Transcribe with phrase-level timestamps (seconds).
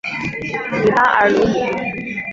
[0.81, 1.59] 里巴尔鲁伊。